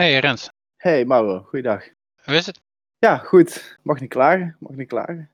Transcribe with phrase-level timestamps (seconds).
[0.00, 1.84] Hey Rens, Hey Mauro, goeiedag.
[2.24, 2.60] hoe is het?
[2.98, 3.78] Ja, goed.
[3.82, 5.30] Mag niet klagen, mag niet klagen.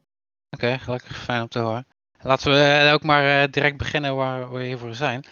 [0.51, 1.87] Oké, gelukkig fijn om te horen.
[2.23, 5.25] Laten we eh, ook maar eh, direct beginnen waar we hiervoor zijn.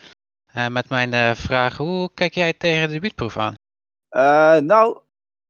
[0.52, 3.54] Eh, met mijn vraag, hoe kijk jij tegen de debuutproef aan?
[4.66, 4.98] Nou,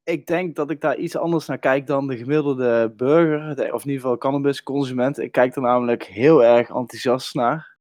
[0.05, 3.89] ik denk dat ik daar iets anders naar kijk dan de gemiddelde burger, of in
[3.89, 5.19] ieder geval cannabisconsument.
[5.19, 7.74] Ik kijk er namelijk heel erg enthousiast naar.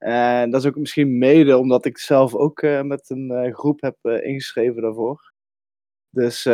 [0.00, 3.80] En dat is ook misschien mede omdat ik zelf ook eh, met een eh, groep
[3.80, 5.32] heb eh, ingeschreven daarvoor.
[6.10, 6.46] Dus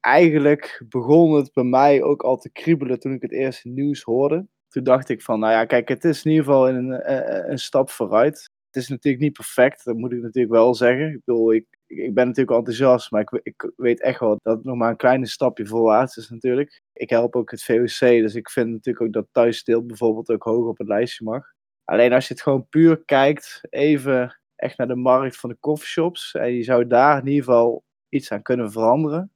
[0.00, 4.46] eigenlijk begon het bij mij ook al te kriebelen toen ik het eerste nieuws hoorde.
[4.68, 7.12] Toen dacht ik van, nou ja, kijk, het is in ieder geval een,
[7.50, 8.50] een, stap vooruit.
[8.66, 11.08] Het is natuurlijk niet perfect, dat moet ik natuurlijk wel zeggen.
[11.08, 14.64] Ik bedoel, ik, ik ben natuurlijk enthousiast, maar ik, ik weet echt wel dat het
[14.64, 16.82] nog maar een kleine stapje voorwaarts is natuurlijk.
[16.92, 20.66] Ik help ook het VOC, dus ik vind natuurlijk ook dat thuissteelt bijvoorbeeld ook hoog
[20.66, 21.56] op het lijstje mag.
[21.88, 26.34] Alleen als je het gewoon puur kijkt, even echt naar de markt van de coffeeshops,
[26.34, 29.32] en je zou daar in ieder geval iets aan kunnen veranderen,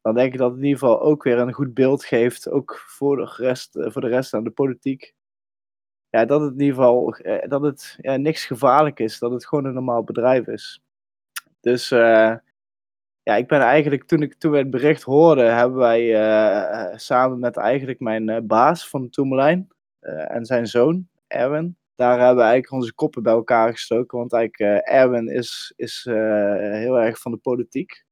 [0.00, 2.84] dan denk ik dat het in ieder geval ook weer een goed beeld geeft, ook
[2.86, 5.14] voor de rest, eh, voor de rest aan de politiek.
[6.08, 9.46] Ja, dat het in ieder geval eh, dat het ja, niks gevaarlijk is, dat het
[9.46, 10.82] gewoon een normaal bedrijf is.
[11.60, 12.34] Dus eh,
[13.22, 16.98] ja, ik ben eigenlijk, toen, ik, toen we het bericht hoorden, hebben wij eh, eh,
[16.98, 22.36] samen met eigenlijk mijn eh, baas van Toemelijn eh, en zijn zoon, Erwin, daar hebben
[22.36, 24.18] we eigenlijk onze koppen bij elkaar gestoken.
[24.18, 26.14] Want eigenlijk, eh, Erwin is, is eh,
[26.56, 28.04] heel erg van de politiek.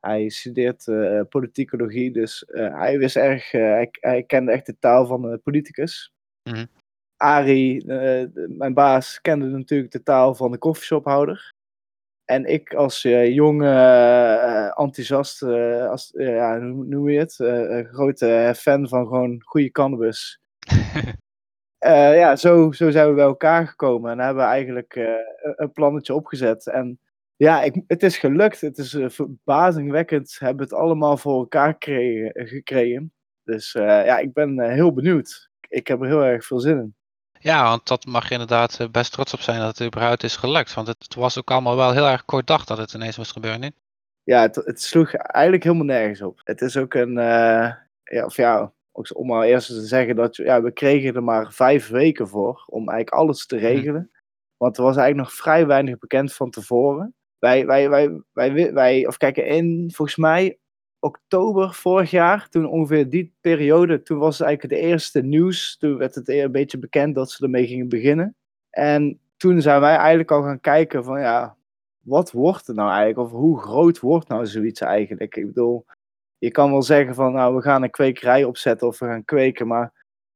[0.00, 5.22] Hij studeert eh, politicologie, dus hij wist erg, hij, hij kende echt de taal van
[5.22, 6.12] de politicus.
[6.42, 6.66] Mhm.
[7.16, 7.86] Arie,
[8.48, 11.52] mijn baas, kende natuurlijk de taal van de koffieshophouder.
[12.30, 17.34] En ik als eh, jonge, eh, enthousiast, als, ja, hoe noem je het,
[17.92, 20.40] grote fan van gewoon goede cannabis.
[21.80, 25.04] Eh, ja, zo, zo zijn we bij elkaar gekomen en hebben we eigenlijk eh,
[25.56, 26.66] een- plannetje opgezet.
[26.66, 27.00] En
[27.36, 28.60] ja, ik, het is gelukt.
[28.60, 30.36] Het is eh, verbazingwekkend.
[30.38, 32.48] Hebben we het allemaal voor elkaar gekregen.
[32.48, 33.12] gekregen.
[33.44, 35.50] Dus ja, ik ben heel benieuwd.
[35.68, 36.94] Ik heb er heel erg veel zin in.
[37.38, 40.74] Ja, want dat mag je inderdaad best trots op zijn dat het überhaupt is gelukt.
[40.74, 43.60] Want het, was ook allemaal wel heel erg kort dag dat het ineens moest gebeuren,
[43.60, 43.74] niet?
[44.22, 46.40] Ja, het, het sloeg eigenlijk helemaal nergens op.
[46.44, 50.72] Het is ook een, ja, of ja, om maar eerst te zeggen dat ja, we
[50.72, 54.10] kregen er maar vijf weken voor om eigenlijk alles te regelen.
[54.56, 57.14] Want er was eigenlijk nog vrij weinig bekend van tevoren.
[57.38, 60.58] Wij, wij, wij, wij, wij, of kijk, in volgens mij
[60.98, 65.76] oktober vorig jaar, toen ongeveer die periode, toen was het eigenlijk het eerste nieuws.
[65.76, 68.36] Toen werd het een beetje bekend dat ze ermee gingen beginnen.
[68.70, 71.56] En toen zijn wij eigenlijk al gaan kijken van ja,
[72.00, 73.18] wat wordt het nou eigenlijk?
[73.18, 75.36] Of hoe groot wordt nou zoiets eigenlijk?
[75.36, 75.84] Ik bedoel,
[76.40, 79.66] je kan wel zeggen van nou, we gaan een kwekerij opzetten of we gaan kweken,
[79.66, 79.92] maar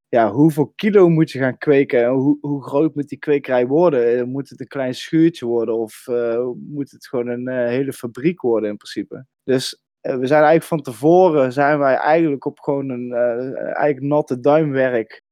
[0.08, 2.04] ja, hoeveel kilo moet je gaan kweken?
[2.04, 4.18] En Hoe, hoe groot moet die kwekerij worden?
[4.18, 7.92] Eh, Moet het een klein schuurtje worden of eh, moet het gewoon een eh, hele
[7.92, 9.26] fabriek worden in principe?
[9.44, 15.22] Dus we zijn eigenlijk van tevoren, zijn wij eigenlijk op gewoon een eigenlijk natte duimwerk,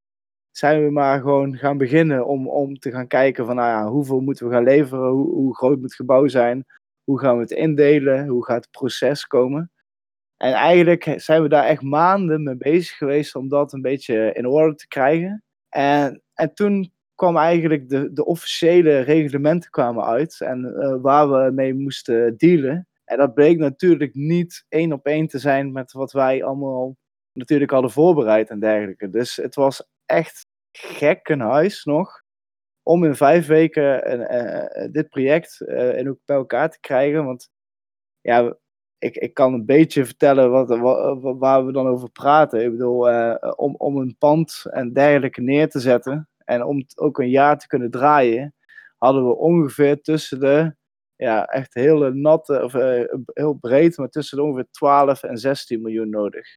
[0.50, 4.20] zijn we maar gewoon gaan beginnen om, om te gaan kijken van nou ja, hoeveel
[4.20, 5.10] moeten we gaan leveren?
[5.10, 6.64] Hoe, hoe groot moet het gebouw zijn?
[7.04, 8.26] Hoe gaan we het indelen?
[8.26, 9.71] Hoe gaat het proces komen?
[10.42, 14.46] En eigenlijk zijn we daar echt maanden mee bezig geweest om dat een beetje in
[14.46, 15.42] orde te krijgen.
[15.68, 21.50] En, en toen kwam eigenlijk de, de officiële reglementen kwamen uit en eh, waar we
[21.50, 22.88] mee moesten dealen.
[23.04, 26.96] En dat bleek natuurlijk niet één op één te zijn met wat wij allemaal
[27.32, 29.10] natuurlijk hadden voorbereid en dergelijke.
[29.10, 32.22] Dus het was echt gekkenhuis nog
[32.82, 37.24] om in vijf weken eh, eh, dit project eh, en ook bij elkaar te krijgen.
[37.24, 37.50] Want
[38.20, 38.56] ja,
[39.02, 42.64] ik, ik kan een beetje vertellen wat, wa- wa- waar we dan over praten.
[42.64, 47.18] Ik bedoel, eh, om, om een pand en dergelijke neer te zetten en om ook
[47.18, 48.54] een jaar te kunnen draaien,
[48.98, 50.74] hadden we ongeveer tussen de,
[51.16, 55.82] ja, echt hele natte, of eh, heel breed, maar tussen de ongeveer 12 en 16
[55.82, 56.56] miljoen nodig.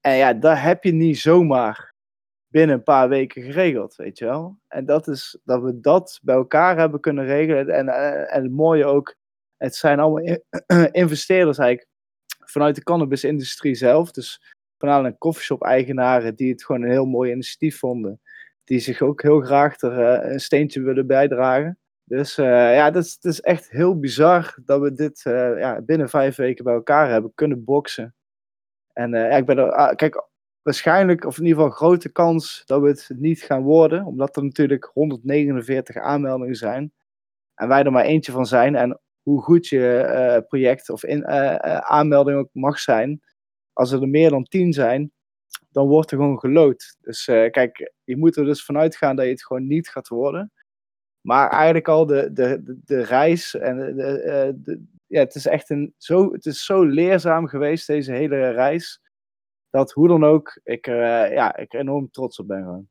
[0.00, 1.94] En ja, daar heb je niet zomaar
[2.48, 4.58] binnen een paar weken geregeld, weet je wel.
[4.68, 7.68] En dat is dat we dat bij elkaar hebben kunnen regelen.
[7.68, 9.16] En, eh, en het mooie ook,
[9.60, 10.42] het zijn allemaal in-
[11.02, 11.88] investeerders eigenlijk
[12.44, 14.10] vanuit de cannabisindustrie zelf.
[14.10, 18.20] Dus voornamelijk koffieshop-eigenaren die het gewoon een heel mooi initiatief vonden.
[18.64, 21.78] Die zich ook heel graag er eh, een steentje willen bijdragen.
[22.04, 26.08] Dus eh, ja, dat is, is echt heel bizar dat we dit eh, ja, binnen
[26.08, 28.14] vijf weken bij elkaar hebben kunnen boksen.
[28.92, 30.28] En ja, ik ben er, ah, kijk,
[30.62, 34.04] waarschijnlijk, of in ieder geval grote kans dat we het niet gaan worden.
[34.04, 36.92] Omdat er natuurlijk 149 aanmeldingen zijn.
[37.54, 38.76] En wij er maar eentje van zijn.
[38.76, 43.22] En hoe goed je eh, project of in, eh, eh, aanmelding ook mag zijn.
[43.72, 45.12] Als er, er meer dan 10 zijn,
[45.70, 46.96] dan wordt er gewoon gelood.
[47.00, 50.52] Dus kijk, je moet er dus vanuit gaan dat je het gewoon niet gaat worden.
[51.20, 55.94] Maar eigenlijk al de, de, de, reis en de, de, ja, het is echt een,
[55.96, 59.00] zo, het is zo leerzaam geweest, deze hele reis.
[59.70, 62.88] Dat hoe dan ook, ik er, ja, ik enorm trots op ben gewoon.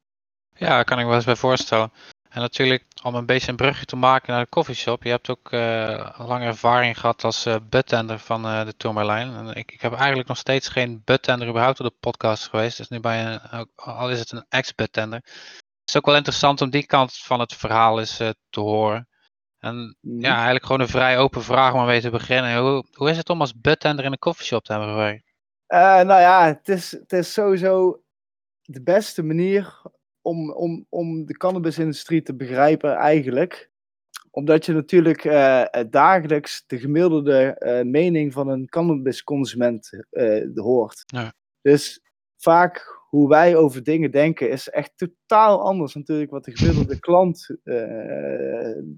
[0.56, 1.92] Ja, kan ik me wel eens bij voorstellen.
[2.30, 5.04] En natuurlijk, om een beetje een brugje te maken naar de coffeeshop.
[5.04, 9.34] Je hebt ook uh, lange ervaring gehad als uh, budtender van uh, de Tourmalijn.
[9.34, 12.78] En ik, ik heb eigenlijk nog steeds geen budtender überhaupt op de podcast geweest.
[12.78, 15.20] Dus nu bij een, al is het een ex-budtender.
[15.20, 18.18] Het is ook wel interessant om die kant van het verhaal eens
[18.50, 19.08] te horen.
[19.60, 20.22] En mm.
[20.22, 22.58] ja, eigenlijk gewoon een vrij open vraag om mee te beginnen.
[22.58, 25.34] Hoe, hoe is het om als budtender in een coffeeshop te hebben gewerkt?
[25.68, 28.02] nou ja, het is, het is sowieso
[28.62, 29.82] de beste manier
[30.22, 33.70] om, om, om de cannabisindustrie te begrijpen eigenlijk.
[34.32, 39.90] Omdat je natuurlijk uh, dagelijks de gemiddelde uh, mening van een cannabisconsument
[40.54, 41.04] hoort.
[41.06, 41.34] Ja.
[41.62, 42.02] Dus
[42.38, 47.48] vaak hoe wij over dingen denken is echt totaal anders natuurlijk wat de gemiddelde klant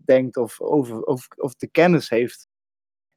[0.05, 2.47] denkt of, over, of, of de kennis heeft.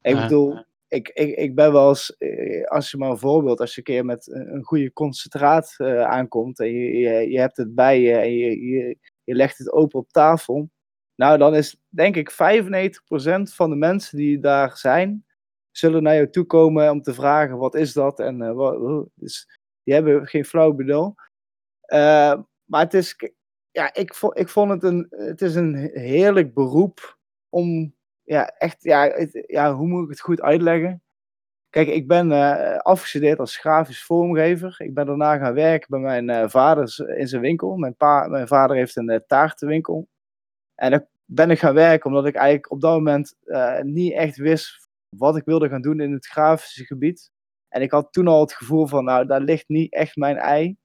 [0.01, 0.65] Ik bedoel,
[0.95, 3.83] ik, ik, ik ben wel eens, eh, als je maar een voorbeeld, als je een
[3.83, 8.33] keer met een goede concentraat uh, aankomt en je, je, hebt het bij je en
[8.33, 8.59] je,
[9.23, 10.69] je, legt het open op tafel.
[11.15, 12.35] Nou, dan is denk ik 95%
[13.41, 15.25] van de mensen die daar zijn,
[15.71, 19.59] zullen naar jou toe komen om te vragen wat is dat en uh, wat, dus
[19.83, 21.15] die hebben geen flauw bedoel.
[22.65, 23.15] Maar het is,
[23.71, 27.17] ja, ik, ik vond het een, het is een heerlijk beroep
[27.49, 27.94] om
[28.25, 31.03] ja, echt, ja, ja, hoe moet ik het goed uitleggen?
[31.69, 34.75] Kijk, ik ben uh, afgestudeerd als grafisch vormgever.
[34.77, 37.75] Ik ben daarna gaan werken bij mijn uh, vader in zijn winkel.
[37.75, 40.07] Mijn, pa, mijn vader heeft een uh, taartenwinkel.
[40.75, 43.35] En daar ben ik gaan werken omdat ik eigenlijk op dat moment
[43.81, 47.31] niet echt wist wat ik wilde gaan doen in het grafische gebied.
[47.69, 50.75] En ik had toen al het gevoel van, nou, daar ligt niet echt mijn ei.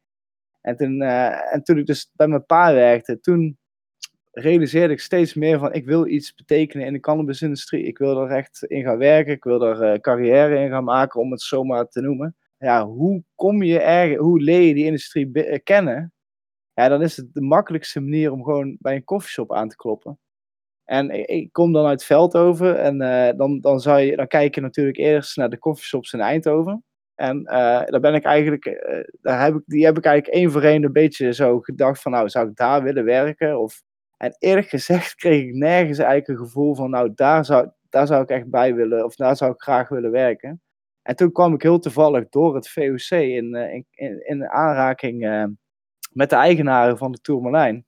[0.61, 3.59] En toen, en toen ik dus bij mijn pa werkte, toen
[4.31, 7.85] realiseerde ik steeds meer van ik wil iets betekenen in de cannabisindustrie.
[7.85, 9.33] Ik wil er echt in gaan werken.
[9.33, 12.37] Ik wil er uh, carrière in gaan maken, om het zomaar te noemen.
[12.59, 16.13] Ja, hoe kom je ergens, hoe leer je die industrie uh, kennen?
[16.75, 20.19] Ja, dan is het de makkelijkste manier om gewoon bij een koffieshop aan te kloppen.
[20.85, 24.55] En ik, ik kom dan uit Veldhoven en uh, dan, dan, zou je, dan kijk
[24.55, 26.85] je natuurlijk eerst naar de koffieshops in Eindhoven.
[27.15, 28.65] En daar ben ik eigenlijk,
[29.21, 32.13] daar heb ik, die heb ik eigenlijk één voor één een beetje zo gedacht van,
[32.13, 33.61] nou, zou ik daar willen werken?
[33.61, 33.83] Of
[34.21, 38.23] en eerlijk gezegd kreeg ik nergens eigenlijk een gevoel van, nou, daar zou, daar zou
[38.23, 40.63] ik echt bij willen, of daar zou ik graag willen werken.
[41.03, 45.25] En toen kwam ik heel toevallig door het VOC in, eh, in, in, in aanraking
[45.25, 45.45] uh,
[46.13, 47.87] met de eigenaren van de Tourmalijn.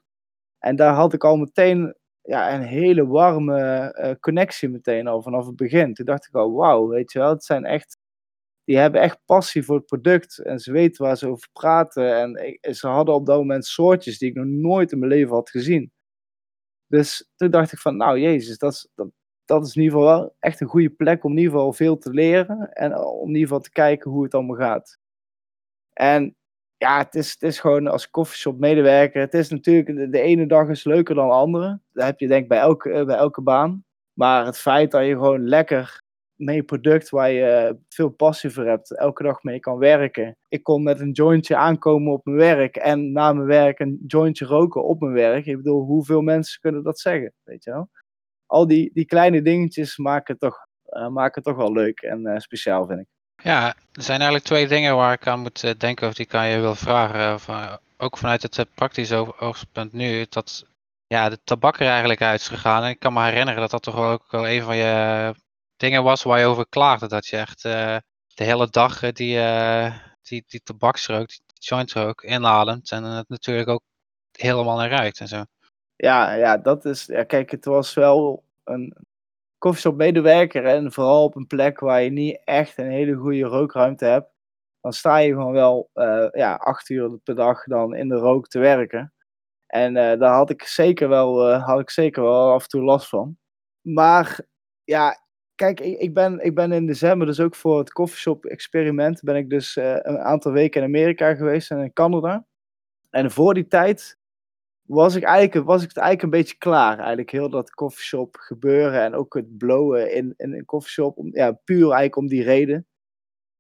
[0.59, 5.47] En daar had ik al meteen ja, een hele warme uh, connectie meteen al vanaf
[5.47, 5.95] het begin.
[5.95, 7.99] Toen dacht ik al, wauw, weet je wel, het zijn echt,
[8.65, 12.37] die hebben echt passie voor het product en ze weten waar ze over praten.
[12.61, 15.51] En ze hadden op dat moment soortjes die ik nog nooit in mijn leven had
[15.51, 15.93] gezien.
[16.93, 19.09] Dus toen dacht ik van, nou jezus, dat is, dat,
[19.45, 21.99] dat is in ieder geval wel echt een goede plek om in ieder geval veel
[21.99, 22.73] te leren.
[22.73, 24.99] En om in ieder geval te kijken hoe het allemaal gaat.
[25.93, 26.37] En
[26.77, 29.21] ja, het is, het is gewoon als koffieshop medewerker.
[29.21, 31.81] Het is natuurlijk, de, ene dag is leuker dan de andere.
[31.93, 33.85] Dat heb je denk ik bij elke, bij elke baan.
[34.13, 36.02] Maar het feit dat je gewoon lekker
[36.45, 40.37] mee product waar je veel passie voor hebt, elke dag mee kan werken.
[40.49, 44.45] Ik kon met een jointje aankomen op mijn werk en na mijn werk een jointje
[44.45, 45.47] roken op mijn werk.
[45.47, 47.91] Ik bedoel, hoeveel mensen kunnen dat zeggen, weet je wel?
[48.47, 52.87] Al die, die kleine dingetjes maken toch, uh, maken toch wel leuk en uh, speciaal,
[52.87, 53.07] vind ik.
[53.43, 56.61] Ja, er zijn eigenlijk twee dingen waar ik aan moet denken of die kan je
[56.61, 57.79] wil vragen.
[57.97, 60.65] Ook vanuit het praktische oogpunt nu, dat
[61.07, 62.83] ja, de tabak er eigenlijk uit is gegaan.
[62.83, 65.35] En ik kan me herinneren dat dat toch ook wel een van je
[65.83, 67.09] dingen was waar je over klaagde.
[67.09, 67.97] Dat je echt uh,
[68.35, 72.91] de hele dag uh, die, uh, die, die tabaksrook, die jointrook inademt.
[72.91, 73.83] En het natuurlijk ook
[74.39, 75.45] helemaal naar ruikt en zo.
[75.97, 77.07] Ja, ja, dat is.
[77.07, 78.97] Ja, kijk, het was wel een
[79.59, 80.65] koffieshop medewerker.
[80.65, 84.31] En vooral op een plek waar je niet echt een hele goede rookruimte hebt.
[84.81, 85.91] Dan sta je gewoon wel
[86.33, 89.13] ja, acht uur per dag dan in de rook te werken.
[89.67, 93.37] En daar had ik, zeker wel, had ik zeker wel af en toe last van.
[93.81, 94.41] Maar
[94.85, 95.22] ja,
[95.55, 99.51] kijk, ik, ben, ik ben in december dus ook voor het coffeeshop experiment ben ik
[99.51, 102.47] dus uh, een aantal weken in Amerika geweest en in Canada.
[103.11, 104.19] En voor die tijd
[104.83, 106.99] was ik, eigenlijk, was ik het eigenlijk een beetje klaar.
[106.99, 111.19] Eigenlijk heel dat coffeeshop gebeuren en ook het blowen in, in een coffeeshop.
[111.19, 112.87] Om, ja, puur eigenlijk om die reden.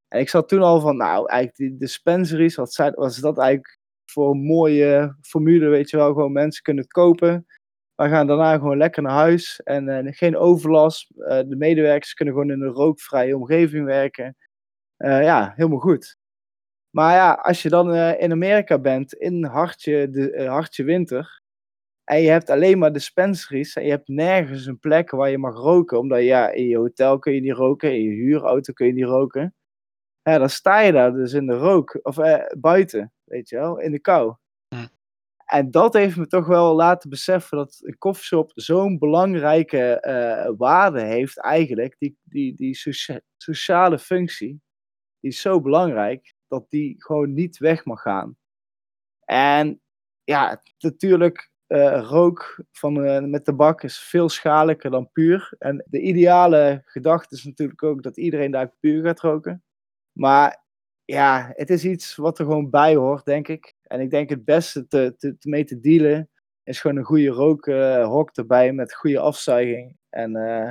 [0.08, 4.30] En ik zat toen al van, nou, eigenlijk die dispensaries, wat was dat eigenlijk voor
[4.30, 6.12] een mooie formule, weet je wel.
[6.12, 7.46] Gewoon mensen kunnen het kopen.
[8.02, 11.10] We gaan daarna gewoon lekker naar huis en uh, geen overlast.
[11.16, 14.36] Uh, de medewerkers kunnen gewoon in een rookvrije omgeving werken.
[14.98, 16.16] Uh, ja, helemaal goed.
[16.90, 21.40] Maar ja, als je dan in Amerika bent, in hartje, de, hartje winter,
[22.04, 25.54] En je hebt alleen maar dispensaries en je hebt nergens een plek waar je mag
[25.54, 25.98] roken.
[25.98, 29.04] Omdat ja, in je hotel kun je niet roken, in je huurauto kun je niet
[29.04, 29.54] roken.
[30.22, 33.92] Dan sta je daar dus in de rook, of eh, buiten, weet je wel, in
[33.92, 34.34] de kou.
[34.68, 34.86] Hm.
[35.46, 41.00] En dat heeft me toch wel laten beseffen dat een koffieshop zo'n belangrijke eh, waarde
[41.02, 41.96] heeft eigenlijk.
[41.98, 44.60] Die, die, die socia- sociale functie,
[45.20, 48.36] die is zo belangrijk dat die gewoon niet weg mag gaan.
[49.24, 49.80] En
[50.24, 55.54] ja, natuurlijk, eh, rook van, eh, met tabak is veel schadelijker dan puur.
[55.58, 59.64] En de ideale gedachte is natuurlijk ook dat iedereen daar puur gaat roken.
[60.12, 60.64] Maar
[61.04, 63.74] ja, het is iets wat er gewoon bij hoort, denk ik.
[63.92, 66.30] En ik denk het beste te, te, te mee te dealen
[66.64, 69.96] is gewoon een goede rookhok erbij met goede afzuiging.
[70.10, 70.70] En, eh,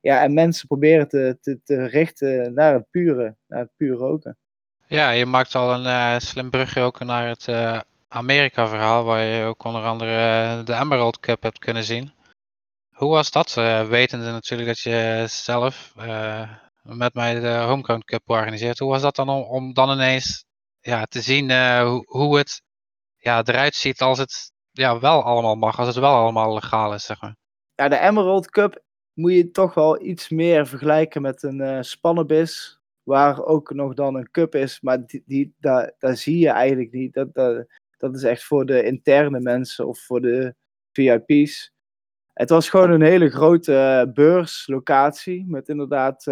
[0.00, 4.38] ja, en mensen proberen te, te, te richten naar het pure, naar het puur roken.
[4.86, 9.44] Ja, je maakt al een eh, slim brugje ook naar het eh, Amerika-verhaal, waar je
[9.44, 12.12] ook onder andere eh, de Emerald Cup hebt kunnen zien.
[12.90, 16.50] Hoe was dat, eh, wetende natuurlijk dat je zelf eh,
[16.82, 18.78] met mij de Homegrown Cup organiseert.
[18.78, 20.44] Hoe was dat dan om, om dan ineens
[20.80, 22.62] ja, te zien eh, hoe, hoe het
[23.16, 27.04] ja, eruit ziet als het ja, wel allemaal mag, als het wel allemaal legaal is,
[27.04, 27.36] zeg maar.
[27.74, 28.82] Ja, de Emerald Cup
[29.12, 32.78] moet je toch wel iets meer vergelijken met een spannenbis.
[33.02, 36.92] Waar ook nog dan een cup is, maar die, die, daar, daar zie je eigenlijk
[36.92, 37.14] niet.
[37.14, 40.54] Dat, dat, dat is echt voor de interne mensen of voor de
[40.92, 41.72] VIP's.
[42.32, 46.28] Het was gewoon een hele grote eh, beurslocatie met inderdaad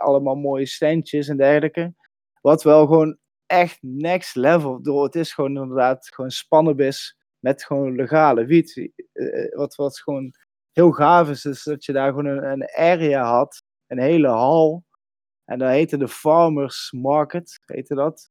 [0.00, 1.94] allemaal mooie standjes en dergelijke.
[2.40, 4.82] Wat wel gewoon echt next level.
[4.82, 8.90] Door, het is gewoon inderdaad gewoon spannenbis met gewoon legale wiet.
[9.12, 10.34] Eh, wat, wat gewoon
[10.72, 14.84] heel gaaf is, is dat je daar gewoon een, een area had, een hele hal.
[15.44, 18.30] En dat heette de Farmers Market, heette dat.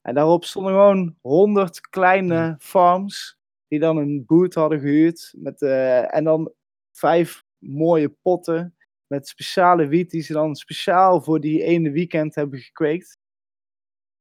[0.00, 5.34] En daarop stonden gewoon honderd kleine farms die dan een boot hadden gehuurd.
[5.36, 6.52] Met, eh, en dan
[6.92, 12.58] vijf mooie potten met speciale wiet die ze dan speciaal voor die ene weekend hebben
[12.58, 13.18] gekweekt.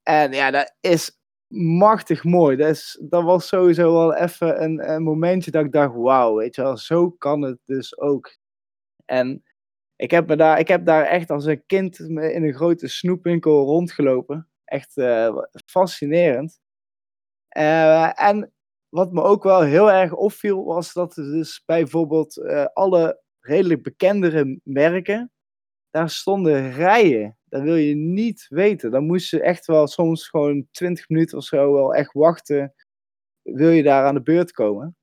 [0.04, 1.20] En ja, dat is
[1.54, 2.58] machtig mooi.
[2.58, 6.56] Dat, is, dat was sowieso wel even een, een momentje dat ik dacht, wauw, weet
[6.56, 8.38] je wel, zo kan het dus ook.
[9.06, 9.44] En
[9.96, 13.66] ik heb, me daar, ik heb daar echt als een kind in een grote snoepwinkel
[13.66, 14.50] rondgelopen.
[14.66, 16.60] Echt eh, fascinerend.
[17.48, 18.54] Eh, en
[18.90, 23.84] wat me ook wel heel erg opviel, was dat er dus bijvoorbeeld eh, alle redelijk
[23.84, 25.32] bekendere merken,
[25.90, 27.38] daar stonden rijen.
[27.54, 28.92] Dat wil je niet weten.
[28.92, 32.74] Dan moest je echt wel soms gewoon 20 minuten of zo wel echt wachten.
[33.42, 34.98] Wil je daar aan de beurt komen?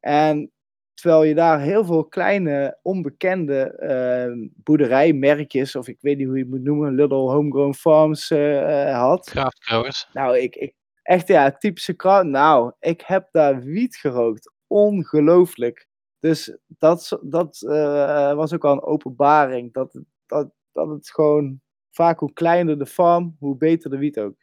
[0.00, 0.52] En
[0.94, 6.42] terwijl je daar heel veel kleine, onbekende eh, boerderijmerkjes, of ik weet niet hoe je
[6.42, 9.30] het moet noemen, Little Homegrown Farms eh, had.
[9.30, 10.08] Craftgrowers.
[10.12, 12.26] Nou, ik, ik, echt ja, typische kraut.
[12.26, 14.52] Nou, ik heb daar wiet gerookt.
[14.66, 15.88] Ongelooflijk.
[16.18, 19.72] Dus dat, dat eh, was ook al een openbaring.
[19.72, 21.60] Dat, dat, dat het gewoon
[21.90, 24.34] vaak hoe kleiner de farm, hoe beter de wiet ook.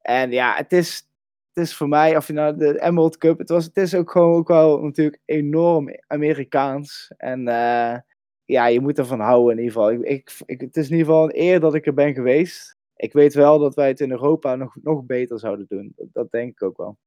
[0.00, 1.08] En ja, het is,
[1.52, 4.10] het is voor mij, of je nou de Emerald Cup, het, was, het is ook
[4.10, 7.12] gewoon ook wel natuurlijk enorm Amerikaans.
[7.16, 7.98] En eh,
[8.44, 9.92] ja, je moet ervan houden in ieder geval.
[9.92, 12.76] Ik, ik, het is in ieder geval een eer dat ik er ben geweest.
[12.96, 15.94] Ik weet wel dat wij het in Europa nog, nog beter zouden doen.
[15.96, 16.98] Dat denk ik ook wel.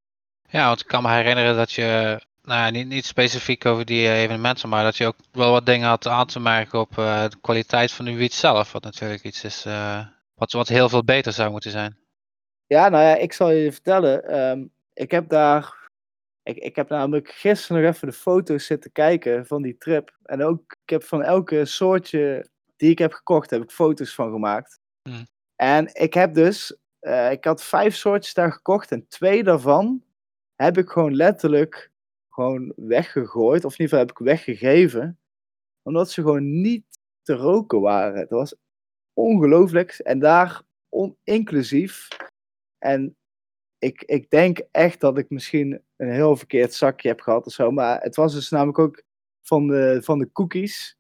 [0.49, 4.07] Ja, want ik kan me herinneren dat je, nou ja, niet, niet specifiek over die
[4.07, 7.29] eh, evenementen, maar dat je ook wel wat dingen had aan te merken op eh,
[7.29, 8.71] de kwaliteit van de wiet zelf.
[8.71, 11.97] Wat natuurlijk iets is eh, wat, wat heel veel beter zou moeten zijn.
[12.67, 14.23] Ja, nou ja, ik zal je vertellen.
[14.23, 15.81] ehm, ik heb daar.
[16.43, 20.17] Ik, ik heb namelijk gisteren nog even de foto's zitten kijken van die trip.
[20.23, 24.31] En ook, ik heb van elke soortje die ik heb gekocht, heb ik foto's van
[24.31, 24.79] gemaakt.
[25.01, 25.27] Hmm.
[25.55, 26.77] En ik heb dus.
[27.29, 28.91] ik had vijf soortjes daar gekocht.
[28.91, 30.03] En twee daarvan
[30.55, 31.91] heb ik gewoon letterlijk
[32.33, 33.65] gewoon weggegooid.
[33.65, 35.19] Of in ieder geval heb ik weggegeven.
[35.81, 36.85] Omdat ze gewoon niet
[37.21, 38.19] te roken waren.
[38.19, 38.55] Dat was
[39.13, 39.91] ongelooflijk.
[39.91, 42.07] En daar on- inclusief.
[42.77, 43.15] En
[43.77, 47.71] ik, ik denk echt dat ik misschien een heel verkeerd zakje heb gehad of zo.
[47.71, 49.03] Maar het was dus namelijk ook
[49.41, 50.97] van de, van de cookies.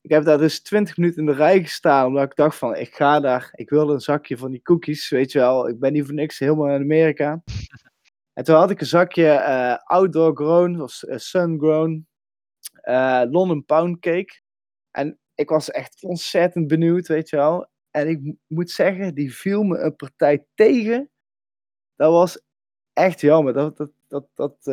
[0.00, 2.06] Ik heb daar dus 20 minuten in de rij gestaan.
[2.06, 3.50] Omdat ik dacht van, ik ga daar.
[3.54, 5.08] Ik wil een zakje van die cookies.
[5.08, 7.42] Weet je wel, ik ben niet voor niks helemaal in Amerika.
[8.38, 12.06] En toen had ik een zakje eh, outdoor grown, of eh, sun grown,
[12.80, 14.40] eh, London pound cake.
[14.90, 17.68] En ik was echt ontzettend benieuwd, weet je wel.
[17.90, 21.10] En ik mo- moet zeggen, die viel me een partij tegen.
[21.96, 22.40] Dat was
[22.92, 23.52] echt jammer.
[23.52, 24.66] Dat, dat, dat, dat,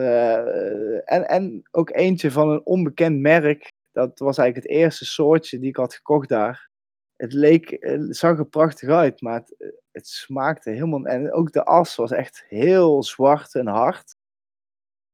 [1.05, 3.71] en, en ook eentje van een onbekend merk.
[3.91, 6.69] Dat was eigenlijk het eerste soortje die ik had gekocht daar.
[7.15, 7.77] Het leek,
[8.09, 11.05] zag er prachtig uit, maar het, het smaakte helemaal...
[11.05, 14.15] En ook de as was echt heel zwart en hard.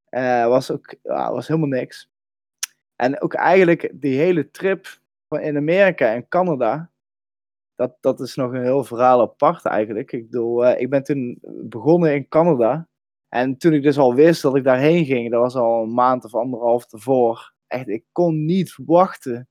[0.10, 2.10] Uh, was ook was helemaal niks.
[2.96, 6.92] En ook eigenlijk die hele trip van in Amerika en Canada,
[7.76, 10.12] dat, dat is nog een heel verhaal apart eigenlijk.
[10.12, 12.88] Ik bedoel, uh, ik ben toen begonnen in Canada.
[13.30, 16.26] En toen ik dus al wist dat ik daarheen ging, dat was al een maand
[16.26, 17.54] of anderhalf ervoor.
[17.68, 19.50] Echt, ik kon niet wachten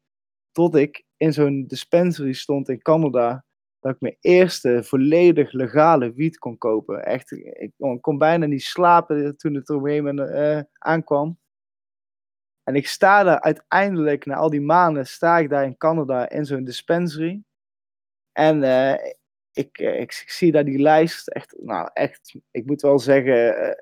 [0.52, 3.44] tot ik in zo'n dispensary stond in Canada.
[3.80, 7.04] Dat ik mijn eerste volledig legale wiet kon kopen.
[7.04, 11.38] Echt, ik kon bijna niet slapen toen het er een uh, aankwam.
[12.62, 16.44] En ik sta daar uiteindelijk, na al die maanden, sta ik daar in Canada in
[16.44, 17.42] zo'n dispensary.
[18.32, 18.92] En uh,
[19.52, 21.28] ik, ik, ik, zie daar die lijst.
[21.28, 23.76] Echt, nou echt, ik moet wel zeggen,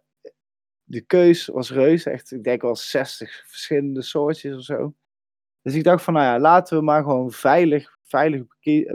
[0.85, 2.05] de keus was reus.
[2.05, 4.95] Echt, ik denk wel 60 verschillende soortjes of zo.
[5.63, 8.45] Dus ik dacht van, nou ja, laten we maar gewoon veilig, veilig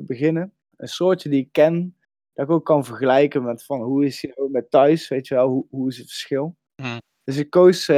[0.01, 0.53] beginnen.
[0.83, 1.97] Een soortje die ik ken,
[2.33, 5.47] dat ik ook kan vergelijken met van hoe is hij met thuis, weet je wel,
[5.47, 6.55] hoe, hoe is het verschil.
[6.75, 6.97] Mm.
[7.23, 7.95] Dus ik koos uh,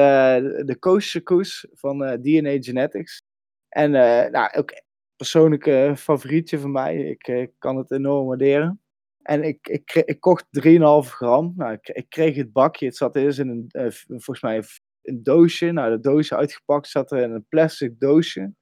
[0.65, 3.21] de Koosje Koos van uh, DNA Genetics.
[3.69, 4.71] En uh, nou, ook
[5.15, 6.97] persoonlijke favorietje van mij.
[6.97, 8.81] Ik, kan het enorm waarderen.
[9.21, 10.71] En ik, ik, ik kocht 3,5
[11.09, 11.53] gram.
[11.55, 12.85] Nou, ik, ik, kreeg het bakje.
[12.85, 14.63] Het zat eerst in een, volgens mij
[15.01, 15.71] een doosje.
[15.71, 18.53] Nou, de doosje uitgepakt zat er in een plastic doosje.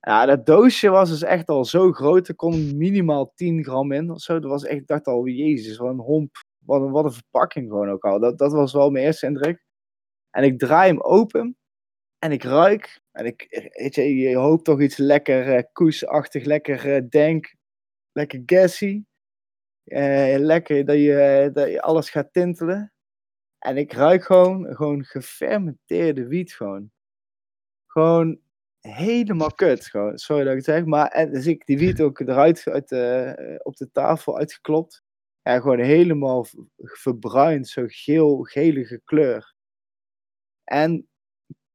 [0.00, 2.28] Ja, dat doosje was dus echt al zo groot.
[2.28, 4.38] Er kon minimaal 10 gram in of zo.
[4.38, 6.44] Dat was echt, ik dacht al, jezus, wat een homp.
[6.58, 8.20] Wat een, wat een verpakking gewoon ook al.
[8.20, 9.64] Dat, dat was wel mijn eerste indruk.
[10.30, 11.56] En ik draai hem open.
[12.18, 13.00] En ik ruik.
[13.12, 17.54] En ik, weet je, je hoopt toch iets lekker uh, koesachtig, lekker uh, denk.
[18.12, 19.04] Lekker gassy.
[19.84, 22.92] Uh, lekker dat je, dat je alles gaat tintelen.
[23.58, 26.90] En ik ruik gewoon, gewoon gefermenteerde wiet gewoon.
[27.86, 28.40] Gewoon
[28.80, 29.86] helemaal kut.
[29.86, 30.18] Gewoon.
[30.18, 30.84] Sorry dat ik het zeg.
[30.84, 32.92] Maar en, dus ik die wiet ook eruit uit,
[33.62, 35.02] op de tafel uitgeklopt.
[35.42, 37.68] En gewoon helemaal verbruind.
[37.68, 39.54] Zo geel-gelige kleur.
[40.64, 41.08] En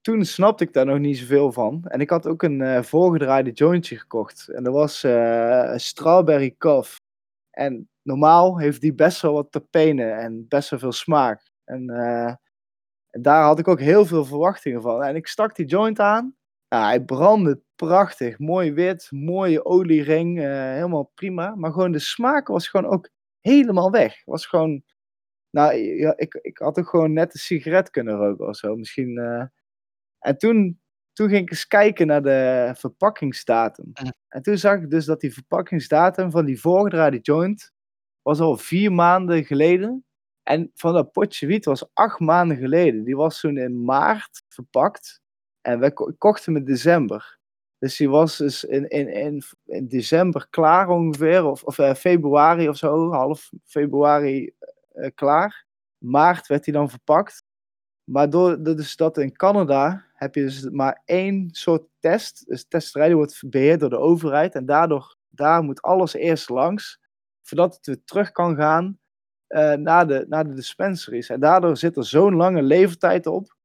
[0.02, 1.84] toen snapte ik daar nog niet zoveel van.
[1.84, 4.48] En ik had ook een uh, voorgedraaide jointje gekocht.
[4.48, 6.96] En dat was uh, Strawberry Cough.
[7.50, 11.52] En normaal heeft die best wel wat terpenen en best wel veel smaak.
[11.64, 11.86] En,
[13.10, 15.04] daar had ik ook heel veel verwachtingen van.
[15.04, 16.36] En ik stak die joint aan.
[16.74, 18.40] Ja, hij brandde prachtig.
[18.40, 20.40] Mooi wit, mooie oliering.
[20.40, 21.56] helemaal prima.
[21.56, 23.10] Maar gewoon de smaak was gewoon ook
[23.42, 24.22] helemaal weg.
[24.26, 24.84] Was gewoon
[25.50, 28.76] nou, ja, ik, ik had ook gewoon net een sigaret kunnen roken of zo.
[28.76, 29.18] Misschien.
[29.18, 29.46] Uh...
[30.20, 30.82] En toen,
[31.14, 33.92] toen ging ik eens kijken naar de verpakkingsdatum.
[34.28, 37.72] En toen zag ik dus dat die verpakkingsdatum van die voorgedraaide joint
[38.22, 40.06] was al vier maanden geleden.
[40.44, 43.04] En van dat potje wiet was acht maanden geleden.
[43.04, 45.23] Die was toen in maart verpakt.
[45.64, 47.38] En ko kochten hem in december.
[47.78, 51.46] Dus die was dus in, in, in, december klaar ongeveer.
[51.46, 53.12] Of, of uh, februari of zo.
[53.12, 54.54] Half februari
[54.94, 55.66] uh, klaar.
[55.98, 57.44] Maart werd hij dan verpakt.
[58.04, 62.48] Maar door dus dat in Canada heb je dus maar één soort test.
[62.48, 64.56] Dus testerij die wordt beheerd door de overheid.
[64.56, 67.00] En daardoor daar moet alles eerst langs.
[67.42, 69.00] Voordat het weer terug kan gaan
[69.50, 71.30] uh, naar, de, naar de dispensaries.
[71.30, 73.56] En daardoor zit er zo'n lange levertijd op.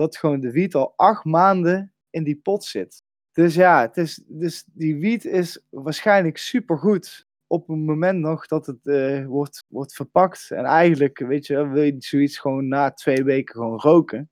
[0.00, 3.02] Dat gewoon de wiet al acht maanden in die pot zit.
[3.32, 8.66] Dus ja, het is, dus die wiet is waarschijnlijk supergoed op het moment nog dat
[8.66, 10.50] het uh, wordt, wordt verpakt.
[10.50, 14.30] En eigenlijk, weet je, wil je zoiets gewoon na twee weken gewoon roken.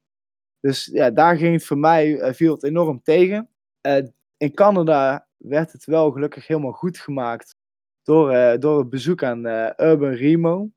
[0.61, 3.49] Dus ja, daar ging het voor mij, uh, viel het enorm tegen.
[3.87, 3.97] Uh,
[4.37, 7.55] in Canada werd het wel gelukkig helemaal goed gemaakt
[8.03, 10.71] door, door het bezoek aan Urban Remo.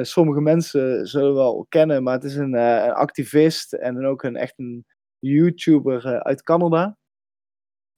[0.00, 4.36] Sommige mensen zullen wel kennen, maar het is een, een activist en dan ook een,
[4.36, 4.86] echt een
[5.18, 6.96] YouTuber uit Canada.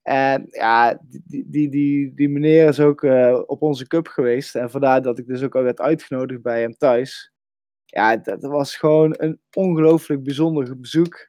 [0.03, 3.03] En ja, die, die, die, die meneer is ook
[3.47, 4.55] op onze cup geweest.
[4.55, 7.33] En vandaar dat ik dus ook al werd uitgenodigd bij hem thuis.
[7.85, 11.29] Ja, dat was gewoon een ongelooflijk bijzonder bezoek.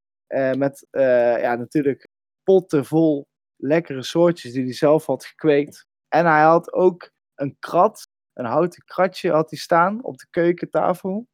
[0.57, 2.07] Met ja, natuurlijk
[2.43, 5.85] potten vol lekkere soortjes die hij zelf had gekweekt.
[6.07, 11.27] En hij had ook een krat, een houten kratje had hij staan op de keukentafel.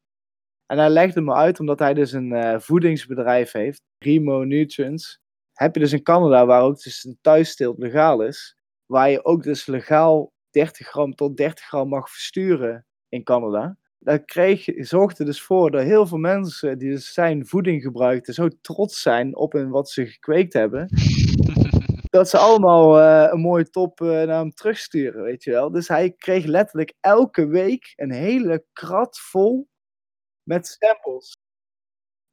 [0.66, 5.20] En hij legde me uit omdat hij dus een voedingsbedrijf heeft, Remo Nutrients
[5.58, 8.56] heb je dus in Canada, waar ook dus de thuissteelt legaal is,
[8.86, 13.76] waar je ook dus legaal 30 gram tot 30 gram mag versturen in Canada.
[13.98, 18.48] Dat kreeg, zorgde dus voor dat heel veel mensen die dus zijn voeding gebruikten, zo
[18.60, 20.88] trots zijn op hun, wat ze gekweekt hebben.
[22.10, 25.70] Dat ze allemaal uh, een mooie top uh, naar hem terugsturen, weet je wel.
[25.70, 29.68] Dus hij kreeg letterlijk elke week een hele krat vol
[30.42, 31.36] met samples.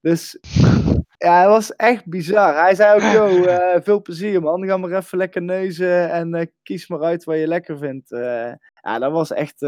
[0.02, 0.40] Dus
[1.18, 2.56] ja, het was echt bizar.
[2.56, 4.66] Hij zei ook, yo, uh, veel plezier man.
[4.68, 8.10] Ga maar even lekker neuzen en kies maar uit wat je lekker vindt.
[8.82, 9.62] Ja, dat was echt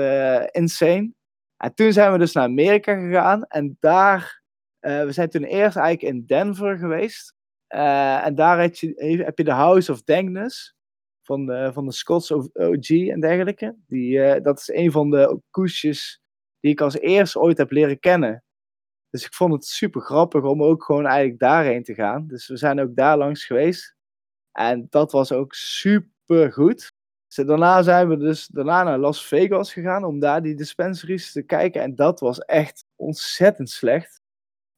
[0.52, 1.13] insane.
[1.58, 3.43] En toen zijn we dus naar Amerika gegaan.
[3.43, 4.41] En daar
[4.80, 7.34] Eh, we zijn toen eerst eigenlijk in Denver geweest.
[7.67, 10.75] Eh, en daar heb je, heb je de House of Dankness
[11.23, 13.75] van de, van de Scots OG en dergelijke.
[13.88, 16.21] Die, eh, dat is een van de koesjes
[16.60, 18.43] die ik als eerste ooit heb leren kennen.
[19.10, 22.27] Dus ik vond het super grappig om ook gewoon eigenlijk daarheen te gaan.
[22.27, 23.95] Dus we zijn ook daar langs geweest.
[24.51, 26.93] En dat was ook super goed.
[27.27, 31.41] Dus daarna zijn we dus daarna naar Las Vegas gegaan om daar die dispensaries te
[31.41, 31.82] kijken.
[31.82, 34.16] En dat was echt ontzettend slecht.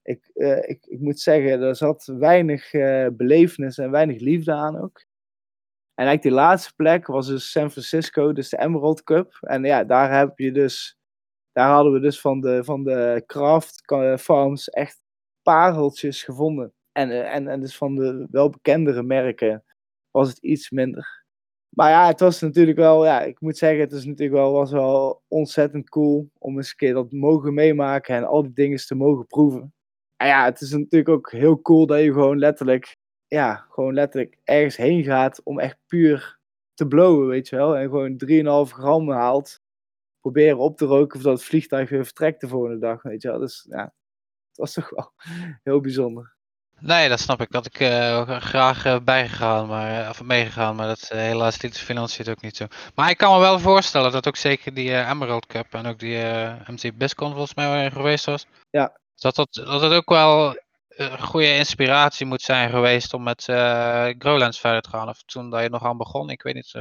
[0.02, 4.78] Ik, uh, ik, ik moet zeggen, er zat weinig uh, belevenis en weinig liefde aan
[4.78, 5.08] ook.
[6.00, 9.38] En eigenlijk die laatste plek was dus San Francisco, dus de Emerald Cup.
[9.40, 10.98] En ja, daar heb je dus,
[11.52, 13.82] daar hadden we dus van de, van de craft
[14.20, 15.02] farms echt
[15.42, 16.74] pareltjes gevonden.
[16.92, 19.64] En, eh, en, en dus van de welbekendere merken
[20.12, 21.24] was het iets minder.
[21.70, 24.72] Maar ja, het was natuurlijk wel, ja, ik moet zeggen, het is natuurlijk wel, was
[24.72, 28.96] wel ontzettend cool om eens een keer dat mogen meemaken en al die dingen te
[28.96, 29.74] mogen proeven.
[30.20, 32.96] En ja, het is natuurlijk ook heel cool dat je gewoon letterlijk,
[33.28, 36.40] ja, gewoon letterlijk ergens heen gaat om echt puur
[36.74, 37.78] te blowen, weet je wel.
[37.78, 39.62] En gewoon 3,5 gram haalt,
[40.20, 43.40] proberen op te roken voordat het vliegtuig weer vertrekt de volgende dag, weet je wel.
[43.40, 43.84] Dus ja,
[44.48, 45.14] het was toch wel
[45.64, 46.36] heel bijzonder.
[46.80, 47.52] Nee, dat snap ik.
[47.52, 51.80] Dat ik uh, graag uh, bijgegaan, maar, uh, of meegegaan, maar dat helaas liet de
[51.80, 52.66] financiën het ook niet zo.
[52.96, 56.18] Maar ik kan me wel voorstellen dat ook zeker die Emerald Cup en ook die
[56.66, 58.48] MC BISCON volgens mij geweest was.
[58.70, 59.00] Ja.
[59.20, 63.44] Dat dat, dat het ook wel een goede inspiratie moet zijn geweest om met
[64.18, 65.10] Growlands verder te gaan.
[65.10, 66.72] Of toen dat je nog aan begon, ik weet niet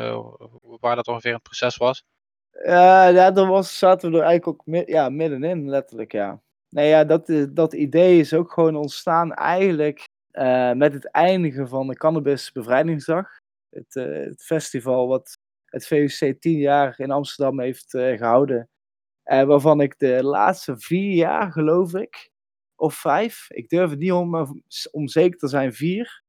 [0.81, 2.05] waar dat ongeveer het proces was.
[2.65, 6.41] ja, dan was, zaten we er eigenlijk ook ja, middenin, letterlijk, ja.
[6.69, 11.87] Nee, ja, dat, dat idee is ook gewoon ontstaan eigenlijk uh, met het eindigen van
[11.87, 13.29] de Cannabis Bevrijdingsdag.
[13.71, 17.93] Het, uh, het, festival wat het VUC tien jaar in Amsterdam heeft
[19.29, 19.49] gehouden.
[19.49, 22.31] waarvan ik de laatste vier jaar, geloof ik,
[22.77, 26.23] of vijf, ik durf het niet om, om zeker te zijn, vier,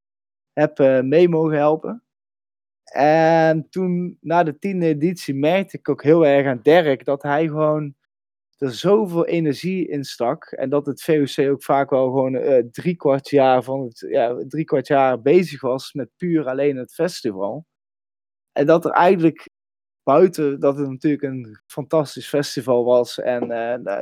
[0.53, 2.03] heb mee mogen helpen.
[2.93, 7.47] En toen, na de tiende editie, merkte ik ook heel erg aan Dirk dat hij
[7.47, 7.95] gewoon
[8.59, 10.45] er zoveel energie in stak.
[10.45, 14.43] En dat het VOC ook vaak wel gewoon uh, drie kwart jaar van het ja,
[14.47, 17.65] drie kwart jaar bezig was met puur alleen het festival.
[18.51, 19.49] En dat er eigenlijk
[20.09, 24.01] buiten dat het natuurlijk een fantastisch festival was en uh,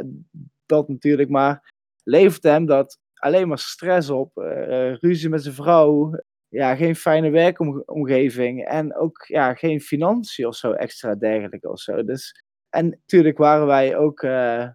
[0.66, 6.20] dat natuurlijk, maar levert hem dat alleen maar stress op, uh, ruzie met zijn vrouw,
[6.48, 12.04] ja, geen fijne werkomgeving en ook ja, geen financiën of zo extra dergelijke of zo.
[12.04, 14.68] Dus en natuurlijk waren wij ook uh,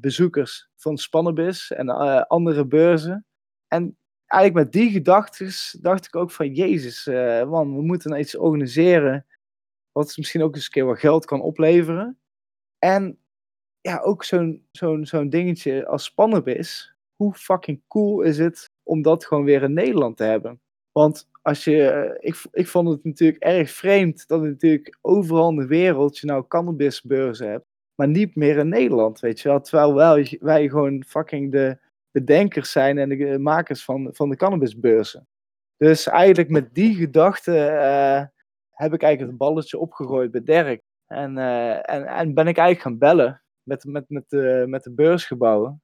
[0.00, 1.88] bezoekers van Spannabis en
[2.26, 3.26] andere beurzen.
[3.68, 7.06] En eigenlijk met die gedachten dacht ik ook van, jezus
[7.46, 9.26] man, we moeten nou iets organiseren
[9.94, 12.18] wat misschien ook eens een keer wat geld kan opleveren.
[12.78, 13.18] En
[13.80, 19.26] ja, ook zo'n zo'n zo'n dingetje als Spannabis, hoe fucking cool is het om dat
[19.26, 20.60] gewoon weer in Nederland te hebben?
[20.92, 25.56] Want als je, eh, ik, ik vond het natuurlijk erg vreemd dat natuurlijk overal in
[25.56, 29.60] de wereld je nou cannabisbeurzen hebt, maar niet meer in Nederland, weet je wel.
[29.60, 29.94] Terwijl
[30.40, 31.78] wij, gewoon fucking de
[32.10, 35.28] bedenkers zijn en de makers van, van de cannabisbeurzen.
[35.76, 38.24] Dus eigenlijk met die gedachte uh,
[38.74, 40.82] heb ik eigenlijk het balletje opgegooid bij Dirk.
[41.06, 44.92] En, uh, en, en ben ik eigenlijk gaan bellen met, met, met, de, met de
[44.92, 45.82] beursgebouwen.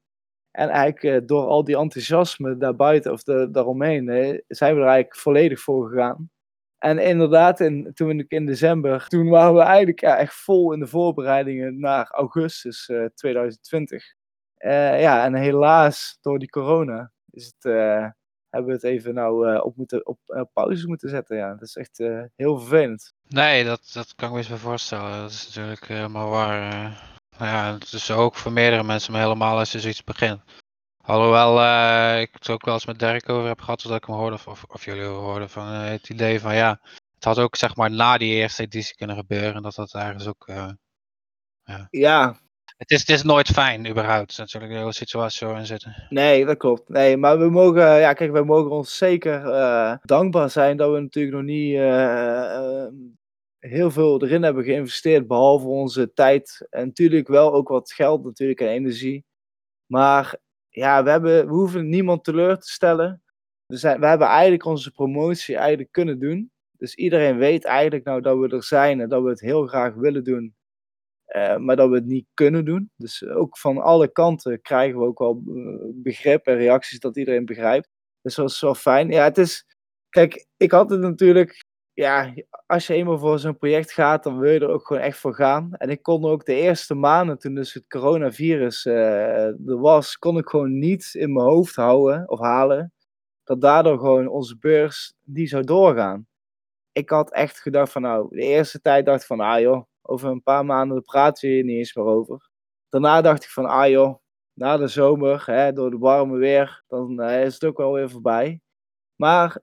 [0.50, 4.05] En eigenlijk uh, door al die enthousiasme daarbuiten of daaromheen
[4.46, 6.31] zijn we er eigenlijk volledig voor gegaan.
[6.79, 10.81] En inderdaad, in, toen ik in december, toen waren we eigenlijk ja, echt vol in
[10.81, 14.05] de voorbereidingen naar augustus uh, 2020.
[14.59, 17.72] ja, en helaas door die corona is het,
[18.51, 20.19] hebben we het even nou op, moeten, op
[20.53, 21.37] pauze moeten zetten.
[21.37, 21.99] Ja, dat is echt
[22.37, 23.13] heel vervelend.
[23.29, 25.21] Nee, dat, dat kan ik me eens voorstellen.
[25.21, 26.69] Dat is natuurlijk helemaal waar.
[27.39, 30.43] Nou ja, het is ook voor meerdere mensen, maar helemaal als je zoiets begint.
[31.03, 34.17] Alhoewel uh, ik het ook wel eens met Dirk over heb gehad, zodat ik hem
[34.17, 36.81] hoorde, of, of jullie hoorden, van uh, het idee van ja,
[37.15, 39.55] het had ook zeg maar na die eerste editie kunnen gebeuren.
[39.55, 40.71] En dat dat ergens ook, uh,
[41.65, 41.87] ja.
[41.91, 42.37] ja.
[42.81, 44.38] Het is, het is nooit fijn, überhaupt.
[44.38, 46.07] Natuurlijk de hele situatie zo in zitten.
[46.09, 46.88] Nee, dat klopt.
[46.88, 49.43] Nee, maar we mogen, ja, kijk, we mogen ons zeker
[50.03, 51.77] dankbaar zijn dat we natuurlijk nog niet
[53.59, 56.66] heel veel erin hebben geïnvesteerd, behalve onze tijd.
[56.71, 59.25] En natuurlijk wel ook wat geld natuurlijk en energie.
[59.87, 60.37] Maar
[60.69, 63.23] ja, we, hebben, we hoeven niemand teleur te stellen.
[63.66, 66.51] We, zijn, we hebben eigenlijk onze promotie eigenlijk kunnen doen.
[66.77, 69.95] Dus iedereen weet eigenlijk nou dat we er zijn en dat we het heel graag
[69.95, 70.55] willen doen.
[71.37, 72.90] Uh, maar dat we het niet kunnen doen.
[72.97, 75.55] Dus ook van alle kanten krijgen we ook wel eh,
[75.95, 77.88] begrip en reacties dat iedereen begrijpt.
[78.23, 79.11] Dus dat is wel fijn.
[79.11, 79.64] Ja, het is.
[80.09, 82.35] Kijk, ik had het natuurlijk ja,
[82.66, 85.35] als je eenmaal voor zo'n project gaat, dan wil je er ook gewoon echt voor
[85.35, 85.73] gaan.
[85.73, 90.49] En ik kon ook de eerste maanden, toen dus het coronavirus er was, kon ik
[90.49, 92.93] gewoon niet in mijn hoofd houden of halen
[93.51, 96.27] dat daardoor gewoon onze beurs die zou doorgaan.
[96.93, 100.29] Ik had echt gedacht van nou, de eerste tijd dacht ik van ah joh, over
[100.29, 102.51] een paar maanden praten we hier niet eens meer over.
[102.88, 104.18] Daarna dacht ik van ah joh,
[104.53, 108.11] na de zomer, hè, door de warme weer, dan uh, is het ook wel weer
[108.11, 108.61] voorbij.
[109.16, 109.61] Maar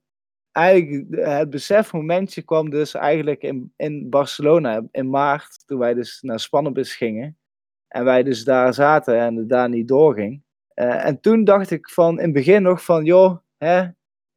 [0.51, 6.39] eigenlijk, het besefmomentje kwam dus eigenlijk in, in Barcelona in maart, toen wij dus naar
[6.39, 7.37] Spannenbus gingen.
[7.87, 10.43] En wij dus daar zaten en het daar niet doorging.
[10.75, 13.87] Uh, en toen dacht ik van, in het begin nog van, joh, hè,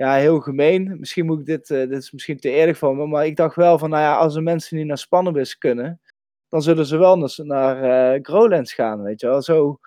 [0.01, 0.97] ja, heel gemeen.
[0.99, 3.57] Misschien moet ik dit, uh, dit is misschien te eerlijk van me, maar ik dacht
[3.57, 6.01] wel van, nou ja, als de mensen niet naar Spannenbus kunnen,
[6.49, 9.43] dan zullen ze wel naar, naar uh, gaan, weet je wel.
[9.43, 9.79] Zo,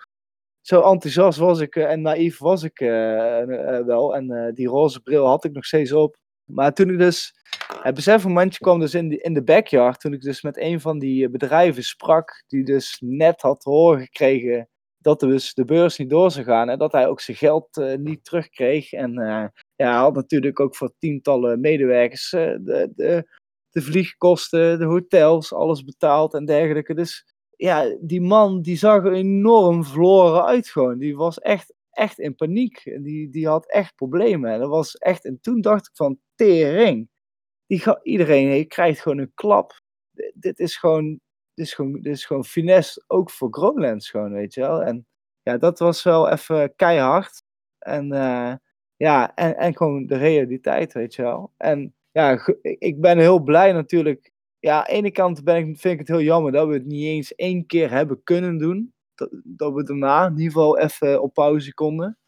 [0.60, 2.78] zo enthousiast was ik en naïef was ik
[3.86, 4.16] wel.
[4.16, 6.16] En die roze bril had ik nog steeds op.
[6.44, 7.34] Maar toen ik dus,
[7.82, 10.98] het besefmomentje kwam dus in, die, in de backyard, toen ik dus met een van
[10.98, 16.30] die bedrijven sprak, die dus net had horen gekregen dat dus de beurs niet door
[16.30, 18.92] zou gaan en dat hij ook zijn geld niet terugkreeg.
[18.92, 23.28] En ja, had natuurlijk ook voor tientallen medewerkers uh, de, de,
[23.70, 26.94] de vliegkosten, de hotels, alles betaald en dergelijke.
[26.94, 30.98] Dus ja, die man die zag er enorm verloren uit gewoon.
[30.98, 32.82] Die was echt, echt in paniek.
[32.84, 34.52] Die, die had echt problemen.
[34.52, 37.08] En, dat was echt, en toen dacht ik van, tering.
[37.66, 39.80] Die iedereen krijgt gewoon een klap.
[40.34, 41.20] Dit is gewoon
[41.54, 44.82] dit is gewoon, dit is gewoon finesse, ook voor Groenlands gewoon, weet je wel.
[44.82, 45.06] En
[45.42, 47.42] ja, dat was wel even keihard.
[47.78, 48.54] En uh,
[49.04, 51.52] ja, en, en gewoon de realiteit, weet je wel.
[51.56, 54.32] En ja, ik ben heel blij natuurlijk.
[54.58, 56.84] Ja, aan de ene kant ben ik, vind ik het heel jammer dat we het
[56.84, 58.92] niet eens één keer hebben kunnen doen.
[59.14, 62.18] Dat, dat we daarna in ieder geval even op pauze konden.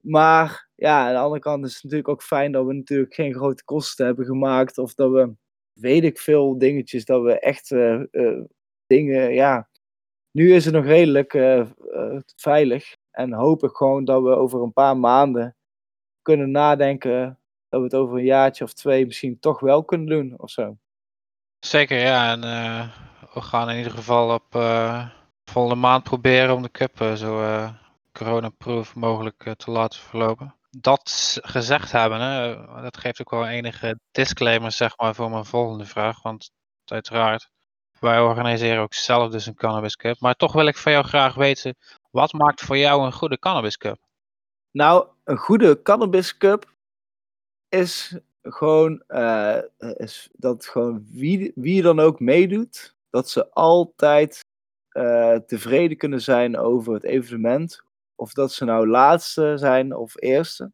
[0.00, 3.34] Maar ja, aan de andere kant is het natuurlijk ook fijn dat we natuurlijk geen
[3.34, 4.78] grote kosten hebben gemaakt.
[4.78, 5.34] Of dat we
[5.72, 8.42] weet ik veel dingetjes dat we echt uh, uh,
[8.86, 9.68] dingen, ja.
[10.30, 11.66] Nu is het nog redelijk uh,
[12.36, 12.96] veilig.
[13.10, 15.54] En hoop ik gewoon dat we over een paar maanden
[16.30, 17.38] kunnen nadenken
[17.68, 20.76] dat we het over een jaartje of twee misschien toch wel kunnen doen of zo.
[21.58, 22.32] Zeker, ja.
[22.32, 22.40] En
[23.34, 24.46] we gaan in ieder geval op
[25.44, 27.44] volgende maand proberen om de cup zo
[28.12, 34.72] coronaproof mogelijk te laten verlopen dat gezegd hebben, hè, dat geeft ook wel enige disclaimer
[34.72, 36.22] zeg maar, voor mijn volgende vraag.
[36.22, 36.50] Want
[36.84, 37.48] uiteraard,
[37.98, 40.20] wij organiseren ook zelf dus een Cannabis Cup.
[40.20, 41.76] Maar toch wil ik van jou graag weten,
[42.10, 43.98] wat maakt voor jou een goede Cannabis Cup?
[44.72, 46.74] Nou, een goede Cannabis Cup
[47.68, 54.44] is gewoon, uh, is dat gewoon wie, wie dan ook meedoet, dat ze altijd
[54.96, 57.82] uh, tevreden kunnen zijn over het evenement.
[58.14, 60.72] Of dat ze nou laatste zijn of eerste.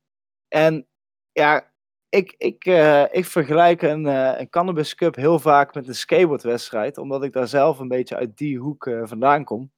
[0.49, 0.87] En
[1.33, 1.73] ja,
[2.09, 6.99] ik, ik, uh, ik vergelijk een, een Cannabis Cup heel vaak met een skateboardwedstrijd.
[6.99, 9.71] Omdat ik daar zelf een beetje uit die hoek vandaan kom.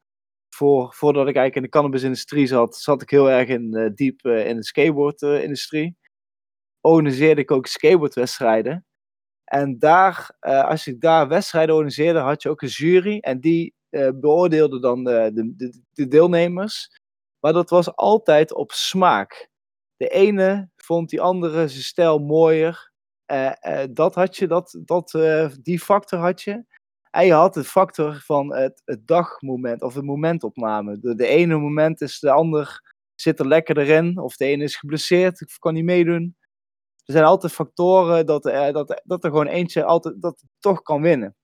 [0.59, 4.57] Voor, voordat ik eigenlijk in de cannabisindustrie zat, zat ik heel erg in, diep in
[4.57, 5.97] de skateboardindustrie.
[6.81, 8.87] Organiseerde ik ook skateboardwedstrijden.
[9.45, 13.19] En daar, als ik daar wedstrijden organiseerde, had je ook een jury.
[13.19, 13.75] En die
[14.15, 17.01] beoordeelde dan de, de, de deelnemers.
[17.41, 19.49] Maar dat was altijd op smaak.
[19.97, 22.93] De ene vond die andere zijn stijl mooier.
[23.91, 25.19] Dat had je, dat, dat,
[25.63, 26.65] die factor had je.
[27.11, 30.99] En je had de factor van het, het dagmoment of het momentopname.
[30.99, 32.83] De, de ene moment is de ander
[33.15, 34.19] zit er lekker erin.
[34.19, 36.37] Of de ene is geblesseerd, kan niet meedoen.
[37.05, 41.37] Er zijn altijd factoren dat, dat, dat er gewoon eentje altijd dat toch kan winnen.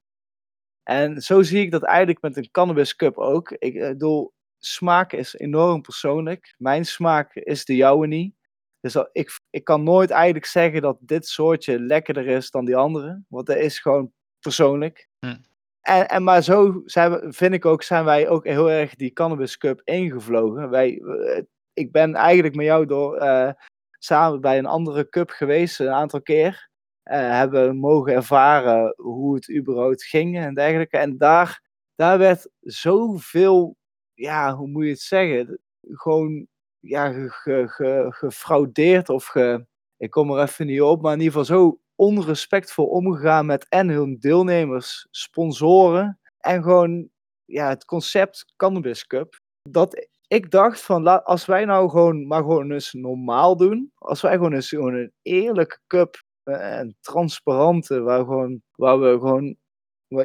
[0.82, 3.50] En zo zie ik dat eigenlijk met een Cannabis Cup ook.
[3.50, 6.54] Ik bedoel, smaak is enorm persoonlijk.
[6.58, 8.34] Mijn smaak is de jouwe niet.
[8.80, 13.22] Dus ik, ik kan nooit eigenlijk zeggen dat dit soortje lekkerder is dan die andere.
[13.28, 15.08] Want dat is gewoon persoonlijk.
[15.18, 15.36] Hm.
[15.84, 19.56] En, en maar zo zijn vind ik ook, zijn wij ook heel erg die Cannabis
[19.56, 20.70] Cup ingevlogen.
[20.70, 21.42] Wij, eh,
[21.72, 23.50] ik ben eigenlijk met jou door uh,
[23.98, 26.68] samen bij een andere cup geweest, een aantal keer.
[27.04, 30.98] Uh, hebben mogen ervaren hoe het überhaupt ging en dergelijke.
[30.98, 31.62] En daar,
[31.94, 33.76] daar werd zoveel
[34.14, 35.58] ja, hoe moet je het zeggen?
[35.80, 36.46] Gewoon
[36.78, 39.34] ja, ge, ge, gefraudeerd of
[39.96, 43.88] ik kom er even niet op, maar in ieder geval zo onrespectvol omgegaan met en
[43.88, 47.08] hun deelnemers, sponsoren en gewoon
[47.44, 49.40] ja, het concept Cannabis Cup.
[49.62, 54.32] Dat ik dacht van als wij nou gewoon maar gewoon eens normaal doen, als wij
[54.32, 59.56] gewoon eens gewoon een eerlijke cup, eh, een transparante, waar, gewoon, waar we gewoon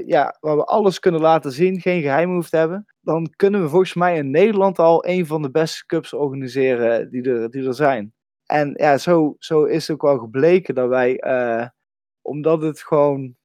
[0.06, 3.70] ja, waar we alles kunnen laten zien, geen geheim hoeft te hebben, dan kunnen we
[3.70, 7.74] volgens mij in Nederland al een van de beste cups organiseren die er, die er
[7.74, 8.14] zijn.
[8.52, 11.68] En ja, zo, zo is het ook wel gebleken dat wij uh,
[12.22, 13.36] Omdat het gewoon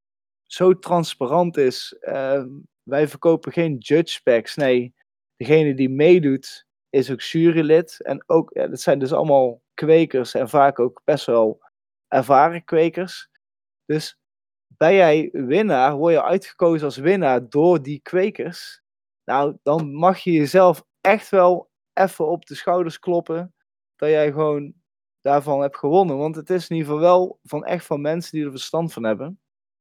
[0.42, 1.96] zo transparant is.
[2.00, 2.48] Ehm,
[2.82, 4.56] wij verkopen geen judge packs.
[4.56, 4.94] Nee,
[5.36, 8.02] degene die meedoet is ook jurylid.
[8.02, 11.62] En ook, ja, dat zijn dus allemaal kwekers en vaak ook best wel
[12.08, 13.28] ervaren kwekers.
[13.84, 14.18] Dus
[14.66, 18.82] ben jij winnaar, word je uitgekozen als winnaar door die kwekers.
[19.24, 23.54] Nou, dan mag je jezelf echt wel even op de schouders kloppen.
[23.96, 24.74] Dat jij gewoon
[25.24, 26.16] daarvan hebt gewonnen.
[26.16, 29.04] Want het is in ieder geval wel van echt van mensen die er verstand van
[29.04, 29.38] hebben.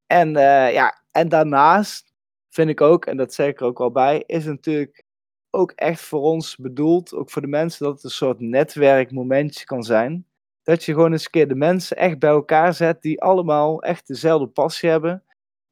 [0.08, 2.14] En, uh, ja, en daarnaast
[2.50, 5.04] vind ik ook, en dat zeg ik er ook al bij, is natuurlijk
[5.50, 9.84] ook echt voor ons bedoeld, ook voor de mensen, dat het een soort netwerkmomentje kan
[9.84, 10.28] zijn.
[10.64, 14.08] Dat je gewoon eens een keer de mensen echt bij elkaar zet die allemaal echt
[14.08, 15.24] dezelfde passie hebben.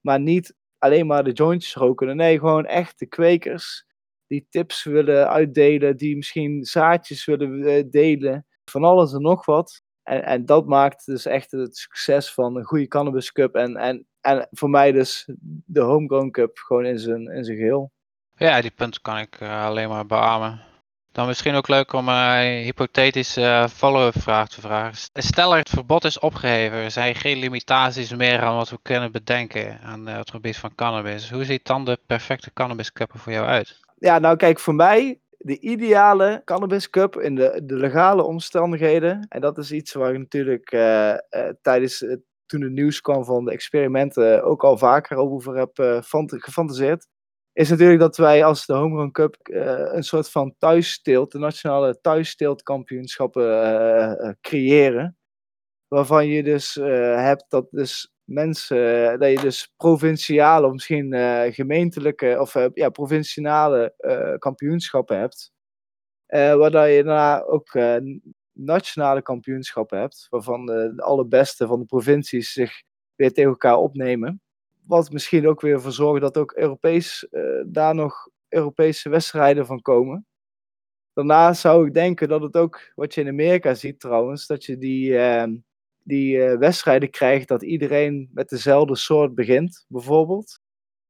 [0.01, 2.15] Maar niet alleen maar de jointjes roken.
[2.15, 3.85] Nee, gewoon echt de kwekers
[4.27, 8.45] die tips willen uitdelen, die misschien zaadjes willen eh, delen.
[8.71, 9.81] Van alles en nog wat.
[10.03, 13.55] En, en dat maakt dus echt het succes van een goede Cannabis Cup.
[13.55, 15.29] En, en, en voor mij dus
[15.65, 17.91] de Homegrown Cup gewoon in zijn, in zijn geheel.
[18.35, 20.61] Ja, die punten kan ik uh, alleen maar beamen.
[21.11, 25.09] Dan misschien ook leuk om een hypothetische uh, follow-up vraag te vragen.
[25.13, 29.11] Stel er het verbod is opgeheven, zijn er geen limitaties meer aan wat we kunnen
[29.11, 31.31] bedenken aan het gebied van cannabis.
[31.31, 33.79] Hoe ziet dan de perfecte cannabis cup er voor jou uit?
[33.97, 39.25] Ja, nou kijk, voor mij de ideale cannabis cup in de, de legale omstandigheden.
[39.29, 41.13] En dat is iets waar ik natuurlijk uh,
[41.61, 42.05] tijdens
[42.45, 47.07] toen het nieuws kwam van de experimenten ook al vaker over heb gefantaseerd
[47.53, 51.99] is natuurlijk dat wij als de Home Run Cup een soort van thuissteelt, de nationale
[52.01, 55.17] thuissteeltkampioenschappen creëren.
[55.87, 56.75] Waarvan je dus
[57.15, 61.13] hebt dat dus mensen, dat je dus provinciale of misschien
[61.53, 63.93] gemeentelijke of ja, provinciale
[64.39, 65.51] kampioenschappen hebt.
[66.27, 67.73] waardoor je daarna ook
[68.53, 72.83] nationale kampioenschappen hebt, waarvan de, allerbeste van de provincies zich
[73.15, 74.41] weer tegen elkaar opnemen
[74.87, 77.27] wat misschien ook weer voor zorgt dat ook Europees,
[77.65, 80.25] daar nog Europese wedstrijden van komen.
[81.13, 84.77] Daarna zou ik denken dat het ook, wat je in Amerika ziet trouwens, dat je
[84.77, 85.43] die, uh,
[86.03, 90.59] die uh, wedstrijden krijgt dat iedereen met dezelfde soort begint, bijvoorbeeld.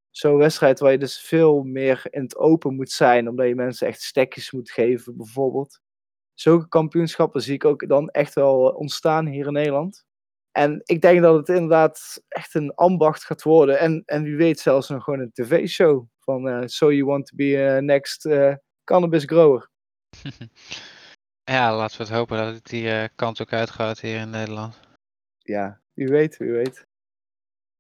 [0.10, 3.88] Zo'n wedstrijd waar je dus veel meer in het open moet zijn, omdat je mensen
[3.88, 5.80] echt stekjes moet geven, bijvoorbeeld.
[6.34, 10.06] Zulke kampioenschappen zie ik ook dan echt wel ontstaan hier in Nederland.
[10.52, 13.80] En ik denk dat het inderdaad echt een ambacht gaat worden.
[13.80, 17.36] En, en wie weet zelfs nog gewoon een tv-show van uh, So You Want To
[17.36, 18.30] Be a Next
[18.84, 19.70] Cannabis Grower.
[21.44, 24.80] ja, laten we het hopen dat het die uh, kant ook uitgaat hier in Nederland.
[25.38, 26.86] Ja, wie weet, wie weet.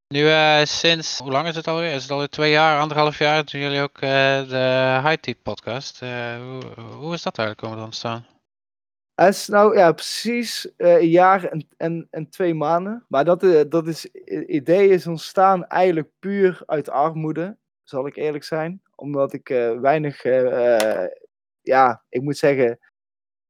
[0.07, 0.29] Nu
[0.65, 1.93] sinds, hoe lang is het alweer?
[1.93, 5.99] Is het alweer twee jaar, anderhalf jaar, doen jullie ook de High podcast.
[5.99, 8.25] hoe, hoe is dat eigenlijk komen ontstaan?
[9.21, 13.05] Het is nou ja, precies uh, een jaar en, en, en twee maanden.
[13.07, 14.05] Maar dat, uh, dat is,
[14.45, 18.81] idee is ontstaan eigenlijk puur uit armoede, zal ik eerlijk zijn.
[18.95, 20.23] Omdat ik uh, weinig,
[21.61, 22.79] ja, ik moet zeggen,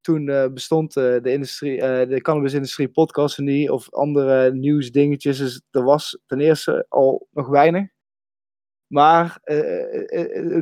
[0.02, 5.38] toen bestond de, industrie, de cannabisindustrie podcast niet of andere nieuwsdingetjes.
[5.38, 7.88] Dus er was ten eerste al nog weinig.
[8.92, 9.58] Maar uh,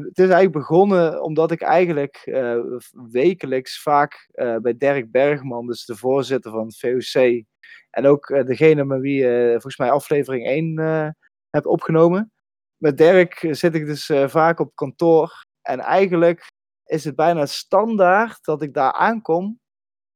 [0.04, 2.60] het is eigenlijk begonnen omdat ik eigenlijk uh,
[3.12, 7.44] wekelijks vaak uh, bij Dirk Bergman, dus de voorzitter van het VOC,
[7.90, 11.16] en ook degene met wie volgens mij aflevering 1
[11.50, 12.32] heb opgenomen.
[12.78, 15.46] Met Dirk zit ik dus vaak op kantoor.
[15.62, 16.52] En eigenlijk
[16.90, 19.60] is het bijna standaard dat ik daar aankom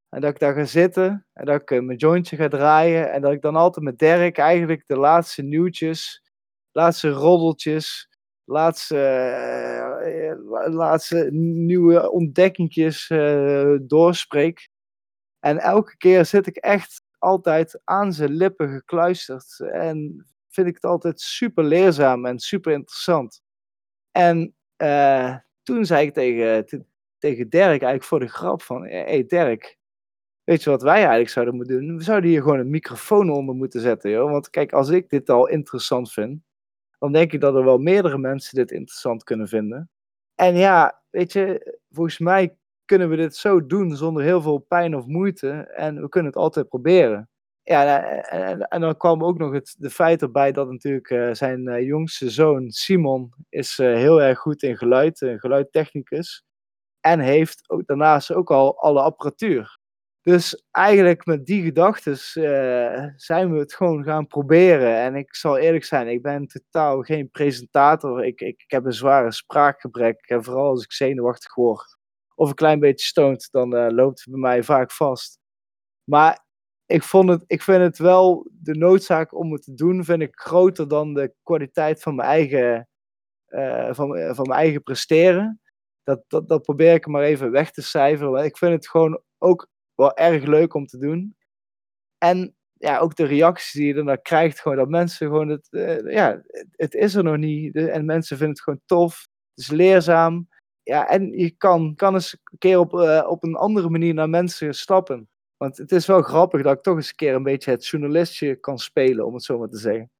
[0.09, 3.11] en dat ik daar ga zitten en dat ik mijn jointje ga draaien.
[3.11, 6.23] En dat ik dan altijd met Dirk eigenlijk de laatste nieuwtjes
[6.73, 8.09] laatste roddeltjes,
[8.43, 8.95] laatste,
[10.47, 14.69] uh, laatste nieuwe ontdekkingjes uh, doorspreek.
[15.39, 19.59] En elke keer zit ik echt altijd aan zijn lippen gekluisterd.
[19.59, 23.41] En vind ik het altijd super leerzaam en super interessant.
[24.11, 26.65] En uh, toen zei ik tegen,
[27.17, 28.85] tegen Dirk eigenlijk voor de grap van...
[28.85, 29.77] Hé hey Dirk,
[30.43, 31.97] weet je wat wij eigenlijk zouden moeten doen?
[31.97, 34.31] We zouden hier gewoon een microfoon onder moeten zetten, joh.
[34.31, 36.41] Want kijk, als ik dit al interessant vind
[37.03, 39.89] dan denk ik dat er wel meerdere mensen dit interessant kunnen vinden.
[40.35, 44.95] En ja, weet je, volgens mij kunnen we dit zo doen zonder heel veel pijn
[44.95, 45.49] of moeite.
[45.75, 47.29] En we kunnen het altijd proberen.
[47.65, 51.67] Ja, en, en dan kwam ook nog het de feit erbij dat natuurlijk uh, zijn
[51.67, 56.43] uh, jongste zoon Simon is uh, heel erg goed in geluid, geluidtechnicus.
[56.99, 59.79] En heeft ook daarnaast ook al alle apparatuur.
[60.21, 62.17] Dus eigenlijk met die gedachten
[63.15, 64.97] zijn we het gewoon gaan proberen.
[64.97, 68.25] En ik zal eerlijk zijn, ik ben totaal geen presentator.
[68.25, 70.21] Ik, ik, heb een zware spraakgebrek.
[70.27, 71.97] En vooral als ik zenuwachtig word
[72.35, 75.39] of een klein beetje stoned, dan loopt het bij mij vaak vast.
[76.03, 76.43] Maar
[76.85, 80.39] ik, vond het, ik vind het wel de noodzaak om het te doen, vind ik
[80.39, 82.87] groter dan de kwaliteit van mijn eigen,
[83.47, 85.61] uh, van, van mijn eigen presteren.
[86.03, 88.31] Dat, dat, dat probeer ik maar even weg te cijferen.
[88.31, 91.35] Want ik vind het gewoon ook wel erg leuk om te doen.
[92.17, 96.13] En ja, ook de reacties die je dan krijgt, gewoon dat mensen gewoon het, uh,
[96.13, 97.75] ja, het is er nog niet.
[97.75, 99.27] En mensen vinden het gewoon tof.
[99.53, 100.47] Het is leerzaam.
[100.83, 102.93] Ja, en je kan, kan eens een keer op,
[103.27, 105.29] op een andere manier naar mensen stappen.
[105.57, 108.55] Want het is wel grappig dat ik toch eens een keer een beetje het journalistje
[108.55, 110.11] kan spelen, om het zo maar te zeggen.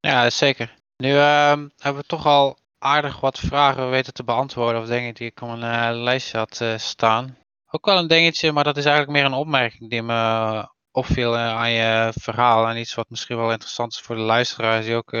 [0.00, 0.74] Ja, zeker.
[0.96, 5.26] Nu uh, hebben we toch al aardig wat vragen weten te beantwoorden, of dingen die
[5.26, 7.38] ik op een uh, lijstje had uh, staan.
[7.70, 11.70] Ook wel een dingetje, maar dat is eigenlijk meer een opmerking die me opviel aan
[11.70, 12.68] je verhaal.
[12.68, 15.16] En iets wat misschien wel interessant is voor de luisteraars die ook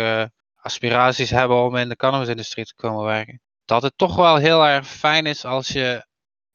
[0.56, 3.40] aspiraties hebben om in de cannabisindustrie te komen werken.
[3.64, 6.06] Dat het toch wel heel erg fijn is als je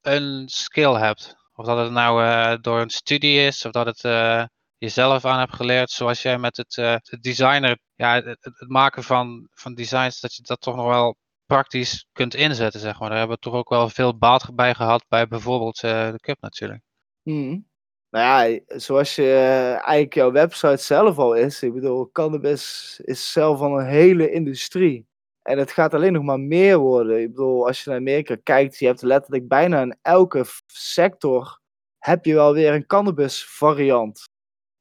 [0.02, 1.36] een skill hebt.
[1.56, 4.46] Of dat het nou uh, door een studie is, of dat het uh,
[4.78, 9.04] jezelf aan hebt geleerd, zoals jij met het, uh, het designer, ja, het, het, maken
[9.04, 13.10] van, van designs, dat je dat toch nog wel praktisch kunt inzetten, zeg maar.
[13.10, 16.82] Daar hebben we toch ook wel veel baat bij gehad bij bijvoorbeeld de Cup natuurlijk.
[17.22, 17.72] Hmm.
[18.10, 19.34] Nou ja, zoals je
[19.82, 25.08] eigenlijk jouw website zelf al is, ik bedoel, cannabis is zelf al een hele industrie.
[25.44, 27.22] En het gaat alleen nog maar meer worden.
[27.22, 31.62] Ik bedoel, als je naar Amerika kijkt, je hebt letterlijk bijna in elke sector
[31.98, 34.24] heb je wel weer een cannabis variant.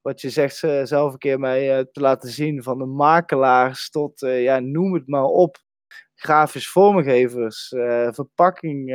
[0.01, 3.91] Wat je zegt uh, zelf een keer mij uh, te laten zien, van de makelaars
[3.91, 5.57] tot, uh, ja, noem het maar op.
[6.15, 7.69] Grafisch vormgevers,
[8.11, 8.95] verpakking,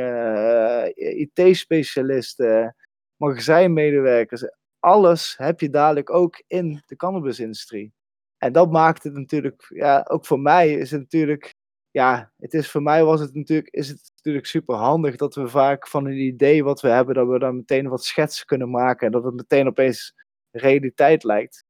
[0.94, 2.76] IT-specialisten,
[3.16, 4.44] magazijnmedewerkers.
[4.78, 7.92] Alles heb je dadelijk ook in de cannabisindustrie.
[8.38, 11.56] En dat maakt het natuurlijk, ja, ook voor mij is het natuurlijk
[11.90, 15.48] ja, het is voor mij was het natuurlijk, is het natuurlijk super handig dat we
[15.48, 19.06] vaak van een idee wat we hebben, dat we dan meteen wat schetsen kunnen maken
[19.06, 20.14] en dat het meteen opeens
[20.50, 21.64] realiteit lijkt.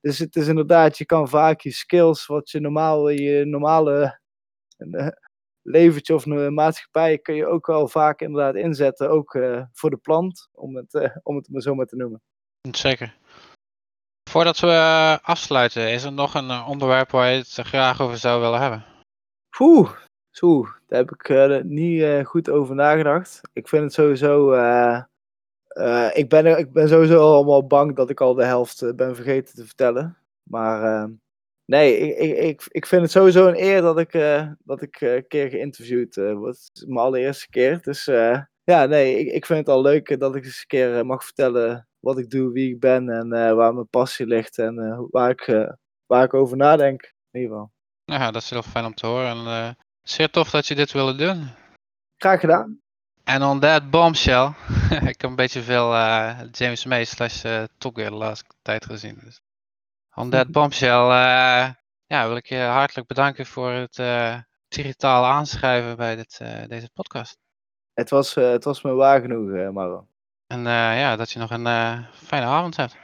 [0.00, 4.20] Dus het is inderdaad, je kan vaak je skills, wat je normaal je normale
[4.78, 5.08] uh,
[5.62, 9.96] leventje of een maatschappij, kun je ook wel vaak inderdaad inzetten, ook uh, voor de
[9.96, 12.22] plant, om het, uh, om het maar zo maar te noemen.
[12.70, 13.16] Zeker.
[14.34, 18.60] Voordat we afsluiten, is er nog een onderwerp waar je het graag over zou willen
[18.60, 18.84] hebben?
[19.58, 19.90] Oeh,
[20.30, 23.40] zo, daar heb ik uh, niet goed over nagedacht.
[23.52, 24.52] Ik vind het sowieso.
[26.12, 29.66] Ik, ben, ik ben sowieso allemaal bang dat ik al de helft ben vergeten te
[29.66, 30.16] vertellen.
[30.42, 31.10] Maar
[31.64, 34.12] nee, ik, ik, ik, ik vind het sowieso een eer dat ik,
[34.64, 36.70] dat ik een keer geïnterviewd word.
[36.72, 37.82] Is mijn allereerste keer.
[37.82, 38.04] Dus
[38.64, 41.88] ja, nee, ik, ik vind het al leuk dat ik eens een keer mag vertellen
[42.04, 45.74] wat ik doe, wie ik ben en waar mijn passie ligt en waar, ik,
[46.06, 47.02] waar ik over nadenk.
[47.30, 47.72] In ieder geval.
[48.04, 49.46] Ja, dat is heel fijn om te horen.
[49.46, 51.48] En zeer tof dat je dit wilde doen.
[52.16, 52.80] Graag gedaan.
[53.24, 54.52] En on that bombshell,
[55.10, 55.90] ik heb een beetje veel
[56.50, 57.44] James May slash
[57.78, 59.18] Top Gear de laatste tijd gezien.
[59.24, 59.40] Dus.
[60.14, 61.06] On that bombshell,
[62.06, 64.02] ja, wil ik je hartelijk bedanken voor het
[64.68, 66.38] digitaal aanschrijven bij dit,
[66.68, 67.38] deze podcast.
[67.92, 70.06] Het was, het was me waar genoeg, Maro.
[70.46, 71.66] En ja, dat je nog een
[72.12, 72.96] fijne avond hebt.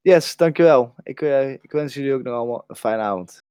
[0.00, 0.94] Yes, dankjewel.
[1.02, 1.20] Ik,
[1.62, 3.40] ik wens jullie ook nog allemaal een fijne avond.